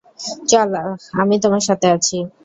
চল, 0.49 0.71
আমি 1.21 1.35
তোমার 1.43 1.63
সাথে 1.67 1.87
আছি। 1.95 2.17